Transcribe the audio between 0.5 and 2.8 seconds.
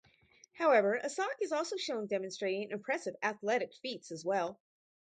However, Asok is also shown demonstrating